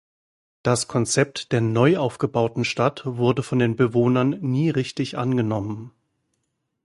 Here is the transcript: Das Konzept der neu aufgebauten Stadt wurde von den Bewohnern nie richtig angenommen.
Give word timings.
Das 0.63 0.87
Konzept 0.87 1.51
der 1.51 1.61
neu 1.61 1.97
aufgebauten 1.99 2.65
Stadt 2.65 3.03
wurde 3.05 3.43
von 3.43 3.59
den 3.59 3.75
Bewohnern 3.75 4.29
nie 4.41 4.71
richtig 4.71 5.15
angenommen. 5.15 5.91